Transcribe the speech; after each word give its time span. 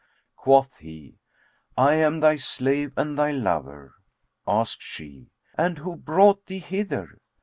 Quoth 0.35 0.77
he, 0.77 1.19
"I 1.77 1.93
am 1.93 2.21
thy 2.21 2.35
slave 2.35 2.91
and 2.97 3.15
thy 3.19 3.29
lover." 3.31 3.97
Asked 4.47 4.81
she, 4.81 5.29
"And 5.55 5.77
who 5.77 5.95
brought 5.95 6.47
thee 6.47 6.57
hither?" 6.57 7.19